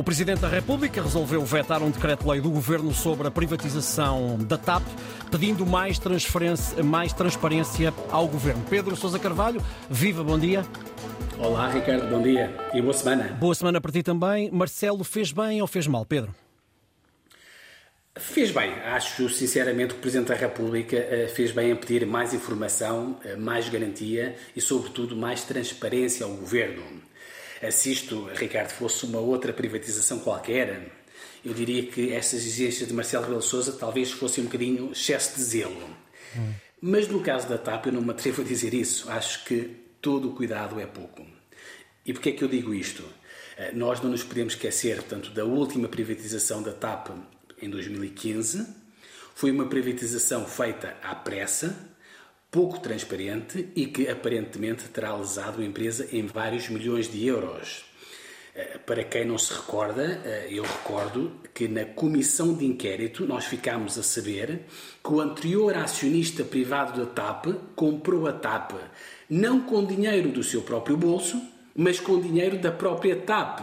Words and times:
O 0.00 0.02
Presidente 0.02 0.40
da 0.40 0.48
República 0.48 1.02
resolveu 1.02 1.44
vetar 1.44 1.82
um 1.82 1.90
decreto-lei 1.90 2.40
do 2.40 2.48
Governo 2.48 2.90
sobre 2.90 3.28
a 3.28 3.30
privatização 3.30 4.38
da 4.38 4.56
TAP, 4.56 4.82
pedindo 5.30 5.66
mais, 5.66 6.00
mais 6.82 7.12
transparência 7.12 7.92
ao 8.10 8.26
Governo. 8.26 8.64
Pedro 8.70 8.96
Sousa 8.96 9.18
Carvalho, 9.18 9.62
viva, 9.90 10.24
bom 10.24 10.38
dia. 10.38 10.64
Olá, 11.38 11.68
Ricardo, 11.68 12.08
bom 12.08 12.22
dia 12.22 12.50
e 12.72 12.80
boa 12.80 12.94
semana. 12.94 13.24
Boa 13.34 13.54
semana 13.54 13.78
para 13.78 13.92
ti 13.92 14.02
também. 14.02 14.50
Marcelo, 14.50 15.04
fez 15.04 15.32
bem 15.32 15.60
ou 15.60 15.66
fez 15.66 15.86
mal, 15.86 16.06
Pedro? 16.06 16.34
Fez 18.16 18.50
bem. 18.50 18.72
Acho 18.86 19.28
sinceramente 19.28 19.92
que 19.92 19.98
o 19.98 20.00
Presidente 20.00 20.28
da 20.28 20.34
República 20.34 20.96
eh, 20.96 21.28
fez 21.28 21.52
bem 21.52 21.72
em 21.72 21.76
pedir 21.76 22.06
mais 22.06 22.32
informação, 22.32 23.20
eh, 23.22 23.36
mais 23.36 23.68
garantia 23.68 24.34
e, 24.56 24.62
sobretudo, 24.62 25.14
mais 25.14 25.42
transparência 25.42 26.24
ao 26.24 26.32
Governo. 26.32 27.09
Se 27.70 27.92
isto, 27.92 28.30
Ricardo, 28.34 28.70
fosse 28.70 29.04
uma 29.04 29.18
outra 29.18 29.52
privatização 29.52 30.18
qualquer, 30.20 30.90
eu 31.44 31.52
diria 31.52 31.84
que 31.84 32.12
estas 32.12 32.40
exigências 32.40 32.88
de 32.88 32.94
Marcelo 32.94 33.24
Rebelo 33.24 33.42
Sousa 33.42 33.72
talvez 33.72 34.10
fossem 34.10 34.44
um 34.44 34.46
bocadinho 34.46 34.92
excesso 34.92 35.36
de 35.36 35.42
zelo. 35.42 35.96
Hum. 36.36 36.52
Mas 36.80 37.08
no 37.08 37.20
caso 37.20 37.48
da 37.48 37.58
TAP 37.58 37.86
eu 37.86 37.92
não 37.92 38.00
me 38.00 38.10
atrevo 38.10 38.40
a 38.40 38.44
dizer 38.44 38.72
isso. 38.72 39.10
Acho 39.10 39.44
que 39.44 39.76
todo 40.00 40.30
o 40.30 40.34
cuidado 40.34 40.80
é 40.80 40.86
pouco. 40.86 41.26
E 42.04 42.12
porquê 42.12 42.30
é 42.30 42.32
que 42.32 42.42
eu 42.42 42.48
digo 42.48 42.72
isto? 42.72 43.04
Eh, 43.56 43.72
nós 43.74 44.00
não 44.00 44.10
nos 44.10 44.24
podemos 44.24 44.54
esquecer, 44.54 44.96
portanto, 44.96 45.30
da 45.30 45.44
última 45.44 45.88
privatização 45.88 46.62
da 46.62 46.72
TAP 46.72 47.08
em 47.60 47.68
2015. 47.68 48.66
Foi 49.34 49.50
uma 49.50 49.66
privatização 49.66 50.46
feita 50.46 50.96
à 51.02 51.14
pressa, 51.14 51.76
pouco 52.50 52.80
transparente 52.80 53.68
e 53.76 53.86
que 53.86 54.08
aparentemente 54.08 54.88
terá 54.88 55.14
lesado 55.14 55.62
a 55.62 55.64
empresa 55.64 56.08
em 56.12 56.26
vários 56.26 56.68
milhões 56.68 57.10
de 57.10 57.26
euros. 57.26 57.84
Eh, 58.54 58.78
para 58.84 59.04
quem 59.04 59.24
não 59.24 59.38
se 59.38 59.52
recorda, 59.52 60.20
eh, 60.24 60.48
eu 60.50 60.64
recordo 60.64 61.32
que 61.54 61.68
na 61.68 61.84
comissão 61.84 62.52
de 62.52 62.66
inquérito 62.66 63.24
nós 63.24 63.44
ficámos 63.44 63.96
a 63.96 64.02
saber 64.02 64.62
que 65.02 65.12
o 65.12 65.20
anterior 65.20 65.76
acionista 65.76 66.42
privado 66.42 67.04
da 67.04 67.06
TAP 67.06 67.46
comprou 67.76 68.26
a 68.26 68.32
TAP 68.32 68.72
não 69.28 69.60
com 69.60 69.84
dinheiro 69.84 70.30
do 70.30 70.42
seu 70.42 70.62
próprio 70.62 70.96
bolso, 70.96 71.40
mas 71.72 72.00
com 72.00 72.20
dinheiro 72.20 72.58
da 72.58 72.72
própria 72.72 73.14
TAP, 73.14 73.60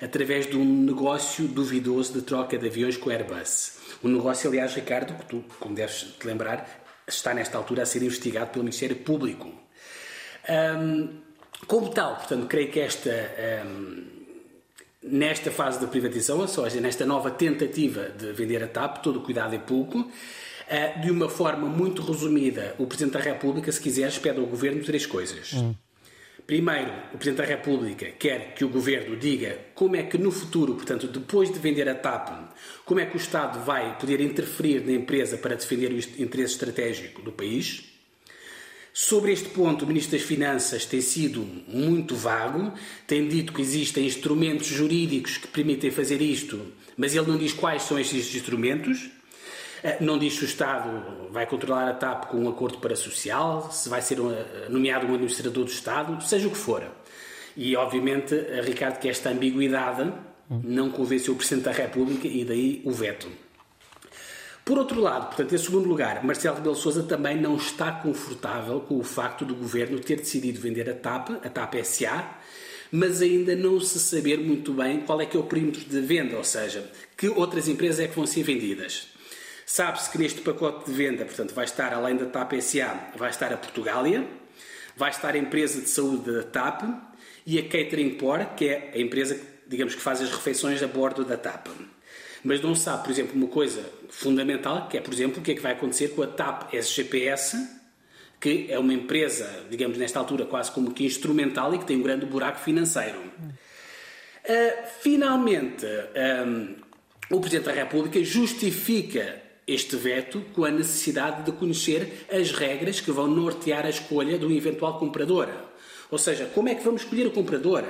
através 0.00 0.46
de 0.46 0.56
um 0.56 0.64
negócio 0.64 1.46
duvidoso 1.46 2.14
de 2.14 2.22
troca 2.22 2.56
de 2.56 2.66
aviões 2.66 2.96
com 2.96 3.10
Airbus. 3.10 3.78
Um 4.02 4.08
negócio, 4.08 4.48
aliás, 4.48 4.74
Ricardo, 4.74 5.14
que 5.14 5.26
tu, 5.26 5.44
como 5.60 5.74
deves 5.74 6.16
te 6.18 6.26
lembrar, 6.26 6.82
está 7.06 7.34
nesta 7.34 7.58
altura 7.58 7.82
a 7.82 7.86
ser 7.86 8.02
investigado 8.02 8.50
pelo 8.50 8.64
Ministério 8.64 8.96
Público. 8.96 9.50
Um, 10.48 11.20
como 11.66 11.90
tal, 11.90 12.16
portanto, 12.16 12.46
creio 12.46 12.70
que 12.70 12.80
esta, 12.80 13.10
um, 13.64 14.04
nesta 15.02 15.50
fase 15.50 15.80
da 15.80 15.86
privatização, 15.86 16.40
ou 16.40 16.48
seja, 16.48 16.80
nesta 16.80 17.06
nova 17.06 17.30
tentativa 17.30 18.08
de 18.08 18.32
vender 18.32 18.62
a 18.62 18.68
TAP, 18.68 19.02
todo 19.02 19.20
o 19.20 19.22
cuidado 19.22 19.54
é 19.54 19.58
pouco, 19.58 19.98
uh, 19.98 21.00
de 21.00 21.10
uma 21.10 21.28
forma 21.28 21.68
muito 21.68 22.02
resumida, 22.02 22.74
o 22.78 22.86
Presidente 22.86 23.14
da 23.14 23.20
República, 23.20 23.70
se 23.70 23.80
quiseres, 23.80 24.18
pede 24.18 24.40
ao 24.40 24.46
Governo 24.46 24.82
três 24.82 25.06
coisas. 25.06 25.52
Hum. 25.54 25.74
Primeiro, 26.46 26.90
o 27.14 27.18
Presidente 27.18 27.38
da 27.38 27.44
República 27.44 28.06
quer 28.18 28.54
que 28.54 28.64
o 28.64 28.68
Governo 28.68 29.16
diga 29.16 29.58
como 29.74 29.96
é 29.96 30.02
que 30.02 30.18
no 30.18 30.30
futuro, 30.30 30.74
portanto, 30.74 31.06
depois 31.06 31.52
de 31.52 31.58
vender 31.58 31.88
a 31.88 31.94
TAP, 31.94 32.52
como 32.84 33.00
é 33.00 33.06
que 33.06 33.16
o 33.16 33.20
Estado 33.20 33.64
vai 33.64 33.96
poder 33.98 34.20
interferir 34.20 34.84
na 34.84 34.92
empresa 34.92 35.38
para 35.38 35.54
defender 35.54 35.92
o 35.92 36.22
interesse 36.22 36.54
estratégico 36.54 37.22
do 37.22 37.32
país. 37.32 37.84
Sobre 38.92 39.32
este 39.32 39.48
ponto, 39.48 39.84
o 39.84 39.88
Ministro 39.88 40.18
das 40.18 40.26
Finanças 40.26 40.84
tem 40.84 41.00
sido 41.00 41.40
muito 41.66 42.14
vago, 42.14 42.74
tem 43.06 43.26
dito 43.26 43.52
que 43.52 43.62
existem 43.62 44.04
instrumentos 44.04 44.66
jurídicos 44.66 45.38
que 45.38 45.48
permitem 45.48 45.90
fazer 45.90 46.20
isto, 46.20 46.60
mas 46.96 47.14
ele 47.14 47.26
não 47.26 47.38
diz 47.38 47.54
quais 47.54 47.84
são 47.84 47.98
estes 47.98 48.34
instrumentos. 48.34 49.10
Eh, 49.82 49.96
não 50.00 50.18
diz 50.18 50.34
se 50.34 50.44
o 50.44 50.44
Estado 50.44 51.30
vai 51.30 51.46
controlar 51.46 51.88
a 51.88 51.94
TAP 51.94 52.26
com 52.26 52.38
um 52.38 52.48
acordo 52.48 52.78
parasocial, 52.78 53.70
se 53.70 53.88
vai 53.88 54.00
ser 54.00 54.18
nomeado 54.68 55.06
um 55.06 55.14
administrador 55.14 55.64
do 55.64 55.70
Estado, 55.70 56.22
seja 56.22 56.46
o 56.48 56.50
que 56.50 56.56
for. 56.56 56.84
E, 57.56 57.76
obviamente, 57.76 58.34
Ricardo, 58.62 58.98
que 58.98 59.08
esta 59.08 59.30
ambiguidade 59.30 60.12
não 60.62 60.90
convenceu 60.90 61.34
o 61.34 61.36
Presidente 61.36 61.64
da 61.64 61.72
República 61.72 62.28
e 62.28 62.44
daí 62.44 62.82
o 62.84 62.90
veto. 62.92 63.28
Por 64.64 64.78
outro 64.78 65.00
lado, 65.00 65.26
portanto, 65.26 65.54
em 65.54 65.58
segundo 65.58 65.88
lugar, 65.88 66.22
Marcelo 66.24 66.56
Rebelo 66.56 66.76
Sousa 66.76 67.02
também 67.02 67.40
não 67.40 67.56
está 67.56 67.90
confortável 67.90 68.80
com 68.80 68.96
o 68.96 69.02
facto 69.02 69.44
do 69.44 69.56
governo 69.56 69.98
ter 69.98 70.16
decidido 70.16 70.60
vender 70.60 70.88
a 70.88 70.94
TAP, 70.94 71.30
a 71.44 71.48
TAP 71.48 71.74
SA, 71.84 72.38
mas 72.90 73.20
ainda 73.22 73.56
não 73.56 73.80
se 73.80 73.98
saber 73.98 74.38
muito 74.38 74.72
bem 74.72 75.00
qual 75.00 75.20
é 75.20 75.26
que 75.26 75.36
é 75.36 75.40
o 75.40 75.44
perímetro 75.44 75.80
de 75.84 76.00
venda, 76.00 76.36
ou 76.36 76.44
seja, 76.44 76.88
que 77.16 77.28
outras 77.28 77.66
empresas 77.66 78.00
é 78.00 78.06
que 78.06 78.14
vão 78.14 78.26
ser 78.26 78.44
vendidas. 78.44 79.08
Sabe-se 79.74 80.10
que 80.10 80.18
neste 80.18 80.42
pacote 80.42 80.84
de 80.84 80.92
venda, 80.94 81.24
portanto, 81.24 81.54
vai 81.54 81.64
estar, 81.64 81.94
além 81.94 82.14
da 82.14 82.26
TAP 82.26 82.60
SA, 82.60 82.94
vai 83.16 83.30
estar 83.30 83.50
a 83.54 83.56
Portugália, 83.56 84.28
vai 84.94 85.08
estar 85.08 85.34
a 85.34 85.38
empresa 85.38 85.80
de 85.80 85.88
saúde 85.88 86.30
da 86.30 86.42
TAP 86.42 86.82
e 87.46 87.58
a 87.58 87.62
Catering 87.62 88.16
Por, 88.16 88.44
que 88.54 88.68
é 88.68 88.92
a 88.94 88.98
empresa, 88.98 89.40
digamos, 89.66 89.94
que 89.94 90.02
faz 90.02 90.20
as 90.20 90.30
refeições 90.30 90.82
a 90.82 90.86
bordo 90.86 91.24
da 91.24 91.38
TAP. 91.38 91.68
Mas 92.44 92.60
não 92.60 92.74
sabe, 92.74 93.04
por 93.04 93.10
exemplo, 93.10 93.34
uma 93.34 93.46
coisa 93.46 93.82
fundamental, 94.10 94.90
que 94.90 94.98
é, 94.98 95.00
por 95.00 95.14
exemplo, 95.14 95.40
o 95.40 95.42
que 95.42 95.52
é 95.52 95.54
que 95.54 95.62
vai 95.62 95.72
acontecer 95.72 96.08
com 96.08 96.22
a 96.22 96.26
TAP 96.26 96.74
SGPS, 96.74 97.56
que 98.38 98.66
é 98.68 98.78
uma 98.78 98.92
empresa, 98.92 99.64
digamos, 99.70 99.96
nesta 99.96 100.18
altura 100.18 100.44
quase 100.44 100.70
como 100.70 100.92
que 100.92 101.06
instrumental 101.06 101.74
e 101.74 101.78
que 101.78 101.86
tem 101.86 101.96
um 101.96 102.02
grande 102.02 102.26
buraco 102.26 102.60
financeiro. 102.60 103.18
Uh, 103.18 104.86
finalmente, 105.00 105.86
um, 106.46 106.76
o 107.30 107.40
Presidente 107.40 107.64
da 107.64 107.72
República 107.72 108.22
justifica 108.22 109.41
este 109.66 109.96
veto 109.96 110.42
com 110.54 110.64
a 110.64 110.70
necessidade 110.70 111.44
de 111.44 111.52
conhecer 111.52 112.26
as 112.30 112.50
regras 112.50 113.00
que 113.00 113.10
vão 113.10 113.28
nortear 113.28 113.86
a 113.86 113.90
escolha 113.90 114.38
do 114.38 114.50
eventual 114.50 114.98
comprador. 114.98 115.48
Ou 116.10 116.18
seja, 116.18 116.46
como 116.46 116.68
é 116.68 116.74
que 116.74 116.84
vamos 116.84 117.02
escolher 117.02 117.26
o 117.26 117.30
comprador? 117.30 117.84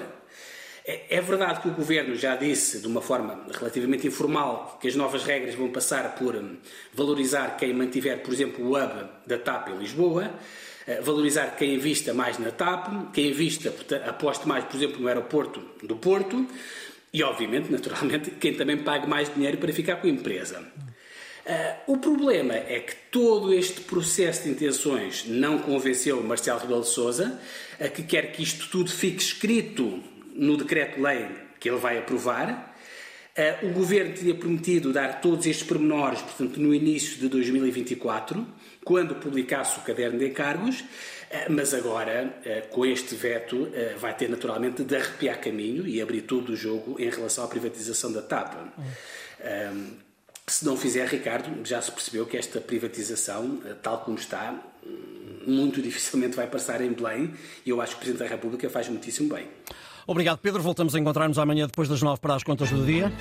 É, 0.84 1.16
é 1.16 1.21
verdade 1.21 1.61
que 1.62 1.69
o 1.69 1.72
governo 1.72 2.15
já 2.16 2.37
disse, 2.37 2.81
de 2.81 2.87
uma 2.87 3.00
forma 3.00 3.47
relativamente 3.53 4.06
informal, 4.06 4.78
que 4.81 4.88
as 4.88 4.94
novas 4.94 5.25
regras 5.25 5.55
vão 5.55 5.71
passar 5.71 6.15
por 6.16 6.34
hum, 6.34 6.56
valorizar 6.93 7.56
quem 7.56 7.72
mantiver, 7.72 8.21
por 8.22 8.32
exemplo, 8.34 8.65
o 8.65 8.77
hub 8.77 9.09
da 9.27 9.38
TAP 9.38 9.69
em 9.69 9.78
Lisboa, 9.78 10.31
eh, 10.87 11.00
valorizar 11.00 11.56
quem 11.56 11.75
invista 11.75 12.12
mais 12.12 12.38
na 12.38 12.50
TAP, 12.50 13.12
quem 13.12 13.28
invista, 13.28 13.72
aposte 14.06 14.47
mais, 14.47 14.65
por 14.65 14.77
exemplo, 14.77 15.00
no 15.00 15.06
aeroporto 15.06 15.62
do 15.82 15.97
Porto 15.97 16.47
e, 17.12 17.22
obviamente, 17.22 17.71
naturalmente, 17.71 18.32
quem 18.32 18.55
também 18.55 18.78
pague 18.78 19.06
mais 19.06 19.32
dinheiro 19.32 19.59
para 19.59 19.72
ficar 19.72 19.97
com 19.97 20.09
a 20.09 20.11
empresa. 20.11 20.66
Uh, 21.44 21.94
o 21.94 21.97
problema 21.97 22.54
é 22.54 22.78
que 22.78 22.94
todo 23.10 23.53
este 23.53 23.80
processo 23.80 24.44
de 24.44 24.50
intenções 24.50 25.25
não 25.26 25.58
convenceu 25.58 26.22
Marcelo 26.22 26.60
Rebelo 26.60 26.82
de 26.82 26.88
Sousa, 26.88 27.41
uh, 27.80 27.91
que 27.91 28.04
quer 28.04 28.30
que 28.30 28.44
isto 28.44 28.69
tudo 28.69 28.91
fique 28.91 29.20
escrito 29.20 30.00
no 30.36 30.56
decreto-lei 30.56 31.26
que 31.58 31.69
ele 31.69 31.78
vai 31.78 31.98
aprovar. 31.98 32.76
Uh, 33.36 33.66
o 33.66 33.72
governo 33.72 34.14
tinha 34.14 34.34
prometido 34.36 34.92
dar 34.92 35.20
todos 35.20 35.44
estes 35.47 35.66
pormenores, 35.66 36.22
portanto, 36.22 36.60
no 36.60 36.72
início 36.72 37.19
de 37.19 37.28
2024, 37.28 38.47
quando 38.84 39.16
publicasse 39.16 39.81
o 39.81 39.82
caderno 39.82 40.20
de 40.20 40.28
encargos, 40.28 40.84
mas 41.48 41.72
agora, 41.72 42.34
com 42.72 42.84
este 42.84 43.14
veto, 43.14 43.70
vai 43.97 44.14
ter 44.14 44.28
naturalmente 44.28 44.84
de 44.84 44.97
arrepiar 44.97 45.41
caminho 45.41 45.86
e 45.86 46.02
abrir 46.02 46.22
todo 46.22 46.50
o 46.50 46.56
jogo 46.56 47.00
em 47.00 47.08
relação 47.08 47.44
à 47.44 47.48
privatização 47.48 48.12
da 48.12 48.20
TAP. 48.20 48.54
Hum 48.76 50.12
se 50.47 50.64
não 50.64 50.76
fizer, 50.76 51.06
Ricardo, 51.08 51.64
já 51.64 51.80
se 51.80 51.91
percebeu 51.91 52.26
que 52.26 52.36
esta 52.36 52.60
privatização, 52.60 53.60
eh, 53.64 53.75
tal 53.82 53.98
como 54.00 54.19
está, 54.19 54.54
hum, 54.84 55.42
muito 55.47 55.80
dificilmente 55.82 56.36
vai 56.36 56.47
passar 56.47 56.80
em 56.80 56.92
Belém 56.92 57.32
e 57.64 57.70
eu 57.70 57.80
acho 57.80 57.92
que 57.92 57.97
o 57.97 58.00
Presidente 58.00 58.28
da 58.28 58.34
República 58.34 58.69
faz 58.69 58.88
muitíssimo 58.88 59.34
bem. 59.34 59.47
Obrigado, 60.06 60.38
Pedro. 60.38 60.60
Voltamos 60.60 60.94
a 60.94 60.98
encontrar-nos 60.98 61.38
amanhã 61.38 61.66
depois 61.66 61.88
das 61.88 62.02
nove 62.02 62.20
para 62.20 62.34
as 62.34 62.42
contas 62.42 62.70
do 62.70 62.84
dia. 62.84 63.12